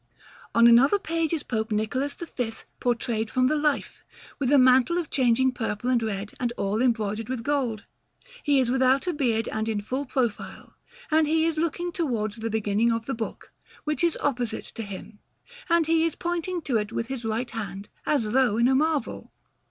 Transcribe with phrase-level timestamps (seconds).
[0.55, 4.03] On another page is Pope Nicholas V, portrayed from the life,
[4.39, 7.83] with a mantle of changing purple and red and all embroidered with gold.
[8.41, 10.73] He is without a beard and in full profile,
[11.11, 13.51] and he is looking towards the beginning of the book,
[13.83, 15.19] which is opposite to him;
[15.69, 19.31] and he is pointing to it with his right hand, as though in a marvel.